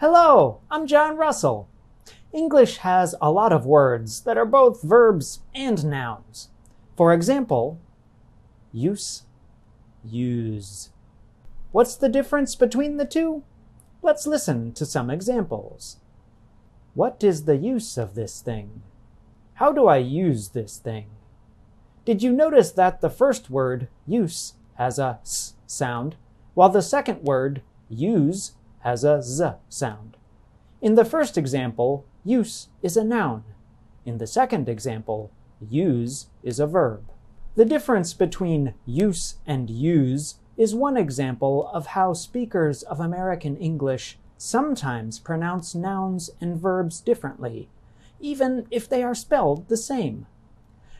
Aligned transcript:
Hello, 0.00 0.60
I'm 0.70 0.86
John 0.86 1.16
Russell. 1.16 1.68
English 2.32 2.76
has 2.76 3.16
a 3.20 3.32
lot 3.32 3.52
of 3.52 3.66
words 3.66 4.20
that 4.20 4.38
are 4.38 4.46
both 4.46 4.80
verbs 4.80 5.40
and 5.52 5.84
nouns. 5.84 6.50
For 6.96 7.12
example, 7.12 7.80
use, 8.72 9.24
use. 10.04 10.90
What's 11.72 11.96
the 11.96 12.08
difference 12.08 12.54
between 12.54 12.96
the 12.96 13.04
two? 13.04 13.42
Let's 14.00 14.24
listen 14.24 14.72
to 14.74 14.86
some 14.86 15.10
examples. 15.10 15.96
What 16.94 17.24
is 17.24 17.46
the 17.46 17.56
use 17.56 17.98
of 17.98 18.14
this 18.14 18.40
thing? 18.40 18.82
How 19.54 19.72
do 19.72 19.88
I 19.88 19.96
use 19.96 20.50
this 20.50 20.78
thing? 20.78 21.06
Did 22.04 22.22
you 22.22 22.30
notice 22.30 22.70
that 22.70 23.00
the 23.00 23.10
first 23.10 23.50
word, 23.50 23.88
use, 24.06 24.54
has 24.74 25.00
a 25.00 25.18
s 25.22 25.54
sound, 25.66 26.14
while 26.54 26.68
the 26.68 26.82
second 26.82 27.24
word, 27.24 27.62
use, 27.88 28.52
has 28.80 29.04
a 29.04 29.22
z 29.22 29.50
sound? 29.68 30.16
In 30.80 30.94
the 30.94 31.04
first 31.04 31.36
example, 31.36 32.04
use 32.24 32.68
is 32.82 32.96
a 32.96 33.04
noun. 33.04 33.44
In 34.04 34.18
the 34.18 34.26
second 34.26 34.68
example, 34.68 35.30
use 35.60 36.28
is 36.42 36.60
a 36.60 36.66
verb. 36.66 37.04
The 37.56 37.64
difference 37.64 38.14
between 38.14 38.74
use 38.86 39.36
and 39.46 39.68
use 39.68 40.36
is 40.56 40.74
one 40.74 40.96
example 40.96 41.68
of 41.72 41.88
how 41.88 42.12
speakers 42.12 42.82
of 42.84 43.00
American 43.00 43.56
English 43.56 44.18
sometimes 44.36 45.18
pronounce 45.18 45.74
nouns 45.74 46.30
and 46.40 46.56
verbs 46.56 47.00
differently, 47.00 47.68
even 48.20 48.66
if 48.70 48.88
they 48.88 49.02
are 49.02 49.14
spelled 49.14 49.68
the 49.68 49.76
same. 49.76 50.26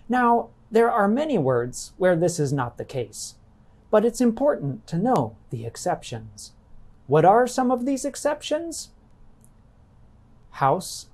Now, 0.09 0.51
there 0.70 0.91
are 0.91 1.09
many 1.09 1.39
words 1.39 1.92
where 1.97 2.17
this 2.17 2.39
is 2.39 2.53
not 2.53 2.77
the 2.77 2.84
case, 2.84 3.37
but 3.91 4.05
it's 4.05 4.20
important 4.20 4.87
to 4.89 4.98
know 4.98 5.37
the 5.51 5.65
exceptions. 5.65 6.53
What 7.09 7.25
are 7.25 7.47
some 7.47 7.71
of 7.71 7.87
these 7.87 8.05
exceptions? 8.05 8.91
House, 10.51 11.06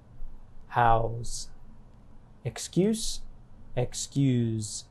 house. 0.71 1.51
Excuse, 2.45 3.21
excuse. 3.77 4.87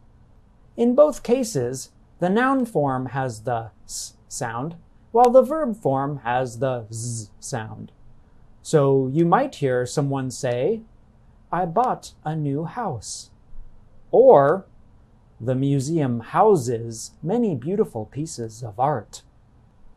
In 0.78 0.96
both 0.96 1.22
cases, 1.22 1.92
the 2.20 2.30
noun 2.30 2.66
form 2.66 3.08
has 3.08 3.42
the 3.42 3.72
s 3.84 4.16
sound, 4.30 4.78
while 5.12 5.30
the 5.30 5.42
verb 5.42 5.76
form 5.76 6.22
has 6.24 6.60
the 6.60 6.86
z 6.90 7.28
sound. 7.38 7.92
So 8.62 9.10
you 9.12 9.26
might 9.26 9.56
hear 9.56 9.86
someone 9.86 10.32
say, 10.32 10.84
I 11.52 11.66
bought 11.66 12.14
a 12.24 12.34
new 12.34 12.64
house. 12.64 13.30
Or, 14.10 14.68
the 15.38 15.54
museum 15.54 16.22
houses 16.22 17.12
many 17.22 17.56
beautiful 17.56 18.06
pieces 18.06 18.64
of 18.64 18.80
art. 18.80 19.24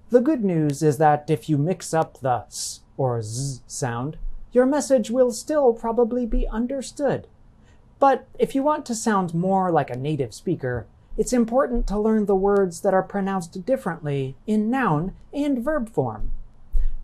The 0.09 0.21
good 0.21 0.45
news 0.45 0.85
is 0.85 0.99
that 0.99 1.29
if 1.29 1.49
you 1.49 1.59
mix 1.59 1.93
up 1.93 2.21
the 2.21 2.45
s 2.47 2.81
or 2.97 3.21
z 3.23 3.61
sound, 3.67 4.19
your 4.53 4.65
message 4.65 5.11
will 5.11 5.33
still 5.33 5.73
probably 5.73 6.25
be 6.25 6.47
understood. 6.47 7.27
But 7.99 8.29
if 8.39 8.55
you 8.55 8.63
want 8.63 8.87
to 8.87 8.95
sound 8.95 9.35
more 9.35 9.73
like 9.73 9.91
a 9.91 9.97
native 9.97 10.33
speaker, 10.33 10.87
it's 11.17 11.33
important 11.33 11.89
to 11.89 11.99
learn 11.99 12.27
the 12.27 12.37
words 12.37 12.83
that 12.83 12.95
are 12.95 13.03
pronounced 13.03 13.67
differently 13.67 14.37
in 14.47 14.71
noun 14.71 15.13
and 15.33 15.65
verb 15.65 15.89
form. 15.89 16.31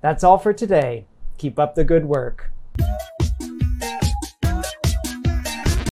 That's 0.00 0.23
all 0.23 0.39
for 0.39 0.53
today. 0.53 1.06
Keep 1.39 1.58
up 1.58 1.75
the 1.75 1.84
good 1.84 2.05
work. 2.05 2.53